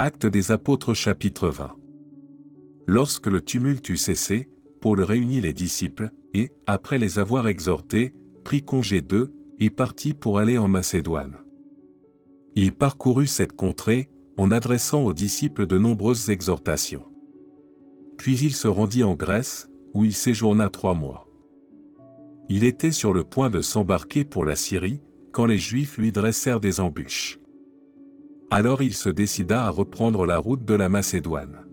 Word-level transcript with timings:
Acte 0.00 0.26
des 0.26 0.52
apôtres 0.52 0.94
chapitre 0.94 1.48
20. 1.48 1.72
Lorsque 2.86 3.26
le 3.26 3.40
tumulte 3.40 3.88
eut 3.88 3.96
cessé, 3.96 4.48
Paul 4.80 5.02
réunit 5.02 5.40
les 5.40 5.52
disciples, 5.52 6.12
et, 6.34 6.52
après 6.68 6.98
les 6.98 7.18
avoir 7.18 7.48
exhortés, 7.48 8.14
prit 8.44 8.62
congé 8.62 9.02
d'eux, 9.02 9.34
et 9.58 9.70
partit 9.70 10.14
pour 10.14 10.38
aller 10.38 10.56
en 10.56 10.68
Macédoine. 10.68 11.38
Il 12.54 12.70
parcourut 12.70 13.26
cette 13.26 13.54
contrée, 13.54 14.08
en 14.36 14.52
adressant 14.52 15.02
aux 15.02 15.14
disciples 15.14 15.66
de 15.66 15.78
nombreuses 15.78 16.30
exhortations. 16.30 17.06
Puis 18.18 18.38
il 18.38 18.54
se 18.54 18.68
rendit 18.68 19.02
en 19.02 19.16
Grèce, 19.16 19.68
où 19.94 20.04
il 20.04 20.14
séjourna 20.14 20.70
trois 20.70 20.94
mois. 20.94 21.26
Il 22.48 22.62
était 22.62 22.92
sur 22.92 23.12
le 23.12 23.24
point 23.24 23.50
de 23.50 23.62
s'embarquer 23.62 24.24
pour 24.24 24.44
la 24.44 24.54
Syrie, 24.54 25.00
quand 25.32 25.46
les 25.46 25.58
Juifs 25.58 25.98
lui 25.98 26.12
dressèrent 26.12 26.60
des 26.60 26.78
embûches. 26.78 27.37
Alors 28.50 28.82
il 28.82 28.94
se 28.94 29.10
décida 29.10 29.64
à 29.64 29.70
reprendre 29.70 30.24
la 30.24 30.38
route 30.38 30.64
de 30.64 30.74
la 30.74 30.88
Macédoine. 30.88 31.66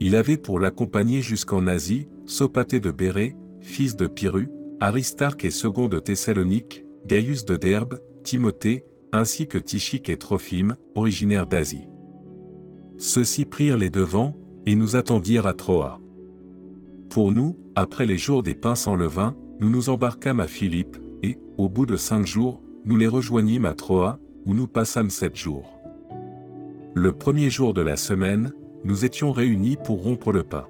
Il 0.00 0.16
avait 0.16 0.36
pour 0.36 0.58
l'accompagner 0.58 1.22
jusqu'en 1.22 1.66
Asie, 1.66 2.08
Sopaté 2.26 2.80
de 2.80 2.90
Bérée, 2.90 3.36
fils 3.60 3.94
de 3.96 4.06
Pyrrhu, 4.06 4.48
Aristarque 4.80 5.44
et 5.44 5.50
second 5.50 5.88
de 5.88 5.98
Thessalonique, 5.98 6.84
Gaius 7.06 7.44
de 7.44 7.56
Derbe, 7.56 8.00
Timothée, 8.24 8.84
ainsi 9.12 9.46
que 9.46 9.58
Tichique 9.58 10.08
et 10.08 10.16
Trophime, 10.16 10.76
originaires 10.94 11.46
d'Asie. 11.46 11.88
Ceux-ci 12.98 13.44
prirent 13.44 13.78
les 13.78 13.90
devants, 13.90 14.36
et 14.66 14.74
nous 14.74 14.94
attendirent 14.94 15.46
à 15.46 15.54
Troa. 15.54 16.00
Pour 17.08 17.32
nous, 17.32 17.58
après 17.74 18.06
les 18.06 18.18
jours 18.18 18.42
des 18.42 18.54
pains 18.54 18.74
sans 18.74 18.94
levain, 18.94 19.34
nous 19.58 19.70
nous 19.70 19.88
embarquâmes 19.88 20.40
à 20.40 20.46
Philippe, 20.46 20.98
et, 21.22 21.38
au 21.56 21.68
bout 21.68 21.86
de 21.86 21.96
cinq 21.96 22.26
jours, 22.26 22.62
nous 22.84 22.96
les 22.96 23.08
rejoignîmes 23.08 23.64
à 23.64 23.74
Troa, 23.74 24.18
où 24.46 24.54
nous 24.54 24.66
passâmes 24.66 25.10
sept 25.10 25.36
jours. 25.36 25.80
Le 26.94 27.12
premier 27.12 27.50
jour 27.50 27.74
de 27.74 27.82
la 27.82 27.96
semaine, 27.96 28.52
nous 28.84 29.04
étions 29.04 29.32
réunis 29.32 29.76
pour 29.76 30.02
rompre 30.02 30.32
le 30.32 30.42
pain. 30.42 30.66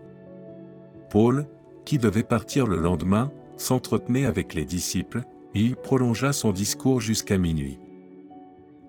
Paul, 1.11 1.47
qui 1.85 1.99
devait 1.99 2.23
partir 2.23 2.67
le 2.67 2.77
lendemain, 2.77 3.33
s'entretenait 3.57 4.27
avec 4.27 4.55
les 4.55 4.65
disciples, 4.65 5.23
et 5.55 5.61
il 5.61 5.77
prolongea 5.77 6.33
son 6.33 6.53
discours 6.53 7.01
jusqu'à 7.01 7.39
minuit. 7.39 7.79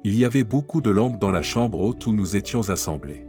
Il 0.04 0.18
y 0.18 0.26
avait 0.26 0.44
beaucoup 0.44 0.82
de 0.82 0.90
lampes 0.90 1.20
dans 1.20 1.32
la 1.32 1.42
chambre 1.42 1.80
haute 1.80 2.06
où 2.08 2.14
nous 2.14 2.36
étions 2.36 2.70
assemblés. 2.70 3.26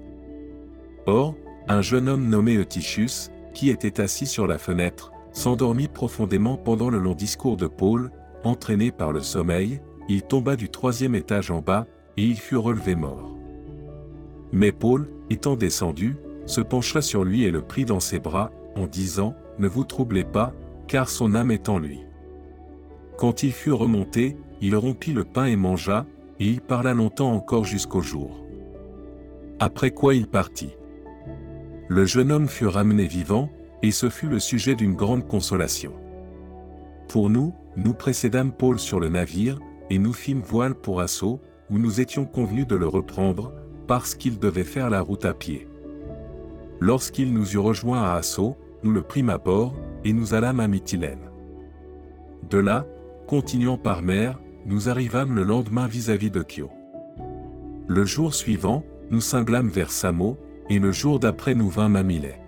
Or, 1.06 1.34
un 1.68 1.82
jeune 1.82 2.08
homme 2.08 2.28
nommé 2.28 2.56
Eutychus, 2.56 3.30
qui 3.54 3.70
était 3.70 4.00
assis 4.00 4.26
sur 4.26 4.46
la 4.46 4.58
fenêtre, 4.58 5.12
s'endormit 5.32 5.88
profondément 5.88 6.56
pendant 6.56 6.90
le 6.90 6.98
long 6.98 7.14
discours 7.14 7.56
de 7.56 7.66
Paul, 7.66 8.10
entraîné 8.44 8.90
par 8.90 9.12
le 9.12 9.20
sommeil, 9.20 9.80
il 10.12 10.22
tomba 10.22 10.56
du 10.56 10.68
troisième 10.68 11.14
étage 11.14 11.50
en 11.50 11.62
bas, 11.62 11.86
et 12.18 12.24
il 12.24 12.36
fut 12.36 12.56
relevé 12.56 12.94
mort. 12.94 13.34
Mais 14.52 14.70
Paul, 14.70 15.08
étant 15.30 15.56
descendu, 15.56 16.16
se 16.44 16.60
pencha 16.60 17.00
sur 17.00 17.24
lui 17.24 17.44
et 17.44 17.50
le 17.50 17.62
prit 17.62 17.86
dans 17.86 18.00
ses 18.00 18.18
bras, 18.18 18.50
en 18.76 18.86
disant, 18.86 19.34
Ne 19.58 19.68
vous 19.68 19.84
troublez 19.84 20.24
pas, 20.24 20.52
car 20.86 21.08
son 21.08 21.34
âme 21.34 21.50
est 21.50 21.70
en 21.70 21.78
lui. 21.78 22.00
Quand 23.16 23.42
il 23.42 23.52
fut 23.52 23.72
remonté, 23.72 24.36
il 24.60 24.76
rompit 24.76 25.14
le 25.14 25.24
pain 25.24 25.46
et 25.46 25.56
mangea, 25.56 26.04
et 26.38 26.46
il 26.46 26.60
parla 26.60 26.92
longtemps 26.92 27.32
encore 27.32 27.64
jusqu'au 27.64 28.02
jour. 28.02 28.44
Après 29.60 29.92
quoi 29.92 30.14
il 30.14 30.26
partit. 30.26 30.76
Le 31.88 32.04
jeune 32.04 32.32
homme 32.32 32.48
fut 32.48 32.66
ramené 32.66 33.06
vivant, 33.06 33.48
et 33.82 33.92
ce 33.92 34.10
fut 34.10 34.28
le 34.28 34.40
sujet 34.40 34.74
d'une 34.74 34.94
grande 34.94 35.26
consolation. 35.26 35.94
Pour 37.08 37.30
nous, 37.30 37.54
nous 37.76 37.94
précédâmes 37.94 38.52
Paul 38.52 38.78
sur 38.78 39.00
le 39.00 39.08
navire, 39.08 39.58
et 39.90 39.98
nous 39.98 40.12
fîmes 40.12 40.42
voile 40.42 40.74
pour 40.74 41.00
Assaut, 41.00 41.40
où 41.70 41.78
nous 41.78 42.00
étions 42.00 42.24
convenus 42.24 42.66
de 42.66 42.76
le 42.76 42.86
reprendre, 42.86 43.52
parce 43.86 44.14
qu'il 44.14 44.38
devait 44.38 44.64
faire 44.64 44.90
la 44.90 45.00
route 45.00 45.24
à 45.24 45.34
pied. 45.34 45.68
Lorsqu'il 46.80 47.32
nous 47.32 47.54
eut 47.54 47.58
rejoints 47.58 48.02
à 48.02 48.14
Assaut, 48.14 48.56
nous 48.82 48.92
le 48.92 49.02
prîmes 49.02 49.30
à 49.30 49.38
bord, 49.38 49.74
et 50.04 50.12
nous 50.12 50.34
allâmes 50.34 50.60
à 50.60 50.68
Mytilène. 50.68 51.30
De 52.50 52.58
là, 52.58 52.86
continuant 53.26 53.78
par 53.78 54.02
mer, 54.02 54.38
nous 54.66 54.88
arrivâmes 54.88 55.34
le 55.34 55.44
lendemain 55.44 55.86
vis-à-vis 55.86 56.30
de 56.30 56.42
Kyo. 56.42 56.70
Le 57.86 58.04
jour 58.04 58.34
suivant, 58.34 58.84
nous 59.10 59.20
cinglâmes 59.20 59.68
vers 59.68 59.90
Samo, 59.90 60.36
et 60.70 60.78
le 60.78 60.92
jour 60.92 61.18
d'après 61.18 61.54
nous 61.54 61.68
vînmes 61.68 61.96
à 61.96 62.02
Milet. 62.02 62.40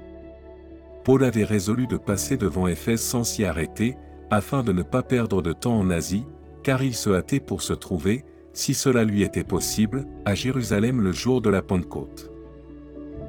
Paul 1.04 1.24
avait 1.24 1.44
résolu 1.44 1.86
de 1.86 1.96
passer 1.96 2.36
devant 2.36 2.66
Éphèse 2.66 3.02
sans 3.02 3.24
s'y 3.24 3.44
arrêter, 3.44 3.96
afin 4.30 4.62
de 4.62 4.72
ne 4.72 4.82
pas 4.82 5.02
perdre 5.02 5.42
de 5.42 5.52
temps 5.52 5.78
en 5.78 5.90
Asie, 5.90 6.24
car 6.64 6.82
il 6.82 6.94
se 6.94 7.10
hâtait 7.10 7.38
pour 7.38 7.62
se 7.62 7.72
trouver, 7.74 8.24
si 8.52 8.74
cela 8.74 9.04
lui 9.04 9.22
était 9.22 9.44
possible, 9.44 10.06
à 10.24 10.34
Jérusalem 10.34 11.00
le 11.00 11.12
jour 11.12 11.40
de 11.40 11.50
la 11.50 11.62
Pentecôte. 11.62 12.30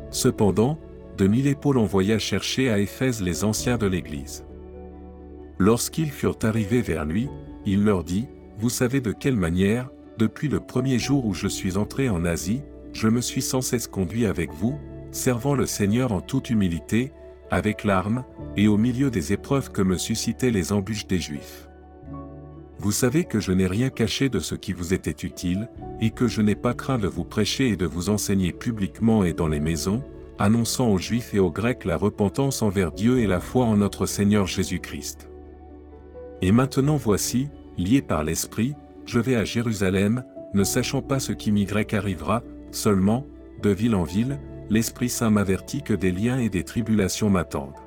Cependant, 0.10 0.80
de 1.18 1.28
Milet 1.28 1.56
Paul 1.56 1.78
envoya 1.78 2.18
chercher 2.20 2.72
à 2.72 2.80
Éphèse 2.80 3.22
les 3.22 3.44
anciens 3.44 3.78
de 3.78 3.86
l'Église. 3.86 4.44
Lorsqu'ils 5.60 6.12
furent 6.12 6.40
arrivés 6.44 6.82
vers 6.82 7.06
lui, 7.06 7.30
il 7.66 7.84
leur 7.84 8.04
dit, 8.04 8.28
Vous 8.58 8.70
savez 8.70 9.02
de 9.02 9.12
quelle 9.12 9.36
manière, 9.36 9.90
depuis 10.18 10.48
le 10.48 10.60
premier 10.60 11.00
jour 11.00 11.26
où 11.26 11.34
je 11.34 11.48
suis 11.48 11.78
entré 11.78 12.10
en 12.10 12.26
Asie, 12.26 12.62
je 12.94 13.08
me 13.08 13.22
suis 13.22 13.42
sans 13.42 13.62
cesse 13.62 13.88
conduit 13.88 14.26
avec 14.26 14.54
vous, 14.54 14.78
servant 15.12 15.56
le 15.56 15.66
Seigneur 15.66 16.12
en 16.12 16.22
toute 16.22 16.50
humilité, 16.50 17.12
avec 17.52 17.84
larmes, 17.84 18.24
et 18.58 18.68
au 18.68 18.78
milieu 18.78 19.10
des 19.10 19.34
épreuves 19.34 19.72
que 19.72 19.82
me 19.82 19.98
suscitaient 19.98 20.52
les 20.52 20.72
embûches 20.72 21.08
des 21.08 21.20
Juifs. 21.20 21.65
Vous 22.86 22.92
savez 22.92 23.24
que 23.24 23.40
je 23.40 23.52
n'ai 23.52 23.66
rien 23.66 23.90
caché 23.90 24.30
de 24.30 24.38
ce 24.38 24.54
qui 24.54 24.72
vous 24.72 24.94
était 24.94 25.26
utile, 25.26 25.70
et 26.02 26.12
que 26.12 26.28
je 26.28 26.44
n'ai 26.44 26.54
pas 26.54 26.76
craint 26.76 27.00
de 27.00 27.08
vous 27.08 27.24
prêcher 27.24 27.70
et 27.70 27.76
de 27.76 27.88
vous 27.88 28.12
enseigner 28.12 28.52
publiquement 28.52 29.24
et 29.24 29.34
dans 29.34 29.48
les 29.48 29.60
maisons, 29.60 30.04
annonçant 30.38 30.90
aux 30.90 31.00
Juifs 31.00 31.34
et 31.34 31.40
aux 31.40 31.50
Grecs 31.50 31.84
la 31.84 31.98
repentance 31.98 32.62
envers 32.62 32.92
Dieu 32.92 33.18
et 33.18 33.26
la 33.26 33.40
foi 33.40 33.66
en 33.66 33.78
notre 33.78 34.06
Seigneur 34.06 34.46
Jésus-Christ. 34.46 35.32
Et 36.44 36.52
maintenant 36.52 36.96
voici, 36.96 37.48
lié 37.80 38.04
par 38.04 38.24
l'Esprit, 38.24 38.76
je 39.08 39.18
vais 39.18 39.36
à 39.36 39.46
Jérusalem, 39.46 40.24
ne 40.54 40.64
sachant 40.64 41.02
pas 41.02 41.20
ce 41.20 41.32
qui 41.32 41.52
m'y 41.52 41.66
arrivera, 41.92 42.44
seulement, 42.70 43.26
de 43.64 43.72
ville 43.72 43.96
en 43.96 44.04
ville, 44.04 44.38
l'Esprit 44.70 45.10
Saint 45.10 45.32
m'avertit 45.32 45.82
que 45.82 45.96
des 45.96 46.12
liens 46.12 46.38
et 46.38 46.50
des 46.50 46.64
tribulations 46.64 47.32
m'attendent. 47.32 47.82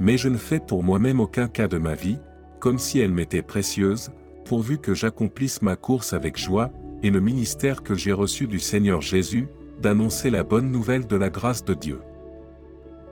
Mais 0.00 0.18
je 0.18 0.28
ne 0.28 0.38
fais 0.38 0.58
pour 0.58 0.82
moi-même 0.82 1.20
aucun 1.20 1.46
cas 1.46 1.68
de 1.68 1.78
ma 1.78 1.94
vie, 1.94 2.18
comme 2.58 2.78
si 2.78 2.98
elle 2.98 3.12
m'était 3.12 3.42
précieuse, 3.42 4.10
pourvu 4.44 4.78
que 4.78 4.94
j'accomplisse 4.94 5.62
ma 5.62 5.76
course 5.76 6.12
avec 6.12 6.36
joie, 6.38 6.70
et 7.02 7.10
le 7.10 7.20
ministère 7.20 7.82
que 7.82 7.94
j'ai 7.94 8.12
reçu 8.12 8.46
du 8.46 8.58
Seigneur 8.58 9.00
Jésus, 9.00 9.48
d'annoncer 9.80 10.30
la 10.30 10.42
bonne 10.42 10.70
nouvelle 10.70 11.06
de 11.06 11.16
la 11.16 11.30
grâce 11.30 11.64
de 11.64 11.74
Dieu. 11.74 12.00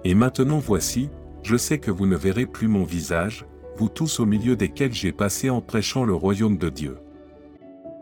Et 0.05 0.15
maintenant 0.15 0.59
voici, 0.59 1.11
je 1.43 1.57
sais 1.57 1.79
que 1.79 1.91
vous 1.91 2.07
ne 2.07 2.17
verrez 2.17 2.47
plus 2.47 2.69
mon 2.69 2.85
visage, 2.85 3.47
vous 3.77 3.89
tous 3.89 4.21
au 4.21 4.27
milieu 4.27 4.57
desquels 4.57 4.93
j'ai 4.93 5.13
passé 5.13 5.51
en 5.51 5.61
prêchant 5.61 6.05
le 6.05 6.15
royaume 6.15 6.57
de 6.57 6.69
Dieu. 6.69 6.97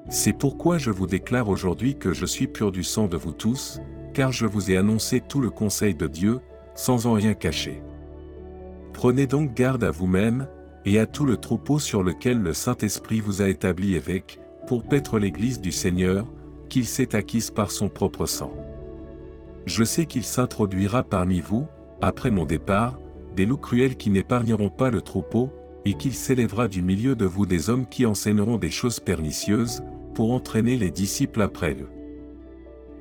C'est 0.08 0.32
pourquoi 0.32 0.78
je 0.78 0.90
vous 0.90 1.06
déclare 1.06 1.48
aujourd'hui 1.48 1.96
que 1.96 2.12
je 2.12 2.26
suis 2.26 2.46
pur 2.46 2.72
du 2.72 2.84
sang 2.84 3.06
de 3.06 3.16
vous 3.16 3.32
tous, 3.32 3.80
car 4.14 4.32
je 4.32 4.46
vous 4.46 4.70
ai 4.70 4.76
annoncé 4.76 5.20
tout 5.20 5.40
le 5.40 5.50
conseil 5.50 5.94
de 5.94 6.06
Dieu, 6.06 6.40
sans 6.74 7.06
en 7.06 7.14
rien 7.14 7.34
cacher. 7.34 7.82
Prenez 8.92 9.26
donc 9.26 9.54
garde 9.54 9.84
à 9.84 9.90
vous-même, 9.90 10.46
et 10.84 10.98
à 10.98 11.06
tout 11.06 11.24
le 11.24 11.36
troupeau 11.36 11.78
sur 11.78 12.02
lequel 12.02 12.40
le 12.40 12.52
Saint-Esprit 12.52 13.20
vous 13.20 13.42
a 13.42 13.48
établi 13.48 13.94
évêque, 13.94 14.40
pour 14.66 14.84
paître 14.84 15.18
l'Église 15.18 15.60
du 15.60 15.72
Seigneur, 15.72 16.26
qu'il 16.68 16.86
s'est 16.86 17.14
acquise 17.14 17.50
par 17.50 17.70
son 17.70 17.88
propre 17.88 18.26
sang. 18.26 18.52
Je 19.66 19.84
sais 19.84 20.06
qu'il 20.06 20.24
s'introduira 20.24 21.02
parmi 21.02 21.40
vous, 21.40 21.66
après 22.00 22.30
mon 22.30 22.44
départ, 22.44 22.98
des 23.36 23.46
loups 23.46 23.56
cruels 23.56 23.96
qui 23.96 24.10
n'épargneront 24.10 24.70
pas 24.70 24.90
le 24.90 25.02
troupeau, 25.02 25.50
et 25.84 25.94
qu'il 25.94 26.14
s'élèvera 26.14 26.68
du 26.68 26.82
milieu 26.82 27.16
de 27.16 27.24
vous 27.24 27.46
des 27.46 27.68
hommes 27.68 27.86
qui 27.86 28.06
enseigneront 28.06 28.56
des 28.56 28.70
choses 28.70 29.00
pernicieuses, 29.00 29.82
pour 30.14 30.32
entraîner 30.32 30.76
les 30.76 30.90
disciples 30.90 31.42
après 31.42 31.74
eux. 31.74 31.88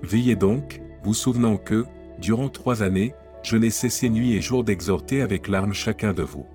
Veillez 0.01 0.35
donc, 0.35 0.81
vous 1.03 1.13
souvenant 1.13 1.57
que, 1.57 1.85
durant 2.19 2.49
trois 2.49 2.83
années, 2.83 3.13
je 3.43 3.57
n'ai 3.57 3.69
cessé 3.69 4.09
nuit 4.09 4.33
et 4.33 4.41
jour 4.41 4.63
d'exhorter 4.63 5.21
avec 5.21 5.47
larmes 5.47 5.73
chacun 5.73 6.13
de 6.13 6.23
vous. 6.23 6.45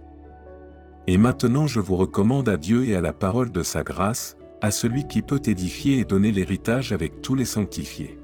Et 1.06 1.18
maintenant 1.18 1.66
je 1.66 1.80
vous 1.80 1.96
recommande 1.96 2.48
à 2.48 2.56
Dieu 2.56 2.84
et 2.86 2.96
à 2.96 3.00
la 3.00 3.12
parole 3.12 3.52
de 3.52 3.62
sa 3.62 3.82
grâce, 3.82 4.36
à 4.60 4.70
celui 4.70 5.06
qui 5.06 5.22
peut 5.22 5.42
édifier 5.44 5.98
et 5.98 6.04
donner 6.04 6.32
l'héritage 6.32 6.92
avec 6.92 7.22
tous 7.22 7.34
les 7.34 7.44
sanctifiés. 7.44 8.18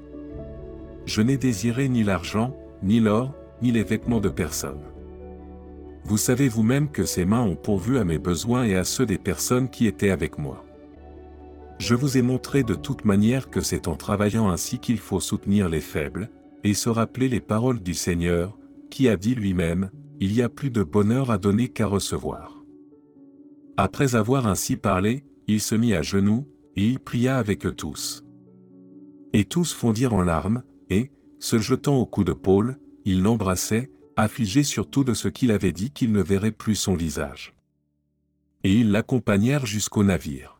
Je 1.05 1.21
n'ai 1.21 1.37
désiré 1.37 1.87
ni 1.89 2.03
l'argent, 2.03 2.55
ni 2.81 2.99
l'or, 2.99 3.33
ni 3.61 3.71
les 3.71 3.83
vêtements 3.83 4.19
de 4.19 4.29
personne. 4.29 4.81
Vous 6.05 6.17
savez 6.17 6.49
vous-même 6.49 6.89
que 6.89 7.05
ces 7.05 7.23
mains 7.23 7.41
ont 7.41 7.55
pourvu 7.55 7.97
à 7.97 8.03
mes 8.03 8.17
besoins 8.17 8.65
et 8.65 8.75
à 8.75 8.83
ceux 8.83 9.05
des 9.05 9.17
personnes 9.17 9.69
qui 9.69 9.87
étaient 9.87 10.09
avec 10.09 10.37
moi. 10.37 10.65
Je 11.79 11.95
vous 11.95 12.17
ai 12.17 12.21
montré 12.21 12.63
de 12.63 12.75
toute 12.75 13.05
manière 13.05 13.49
que 13.49 13.61
c'est 13.61 13.87
en 13.87 13.95
travaillant 13.95 14.49
ainsi 14.49 14.79
qu'il 14.79 14.99
faut 14.99 15.21
soutenir 15.21 15.69
les 15.69 15.81
faibles, 15.81 16.29
et 16.65 16.73
se 16.73 16.89
rappeler 16.89 17.27
les 17.27 17.41
paroles 17.41 17.81
du 17.81 17.93
Seigneur, 17.93 18.57
qui 18.89 19.09
a 19.09 19.17
dit 19.17 19.35
lui-même, 19.35 19.89
Il 20.19 20.33
y 20.33 20.41
a 20.41 20.49
plus 20.49 20.69
de 20.69 20.83
bonheur 20.83 21.31
à 21.31 21.37
donner 21.37 21.67
qu'à 21.67 21.87
recevoir. 21.87 22.62
Après 23.77 24.15
avoir 24.15 24.45
ainsi 24.45 24.77
parlé, 24.77 25.23
il 25.47 25.59
se 25.59 25.73
mit 25.73 25.93
à 25.93 26.01
genoux, 26.01 26.47
et 26.75 26.87
il 26.87 26.99
pria 26.99 27.37
avec 27.37 27.65
eux 27.65 27.73
tous. 27.73 28.23
Et 29.33 29.45
tous 29.45 29.73
fondirent 29.73 30.13
en 30.13 30.21
larmes, 30.21 30.63
et, 30.89 31.11
se 31.39 31.57
jetant 31.57 31.95
au 31.95 32.05
cou 32.05 32.23
de 32.23 32.33
Paul, 32.33 32.77
ils 33.05 33.21
l'embrassaient, 33.21 33.91
affligés 34.15 34.63
surtout 34.63 35.03
de 35.03 35.13
ce 35.13 35.27
qu'il 35.27 35.51
avait 35.51 35.71
dit 35.71 35.91
qu'ils 35.91 36.11
ne 36.11 36.21
verraient 36.21 36.51
plus 36.51 36.75
son 36.75 36.95
visage. 36.95 37.55
Et 38.63 38.73
ils 38.73 38.91
l'accompagnèrent 38.91 39.65
jusqu'au 39.65 40.03
navire. 40.03 40.52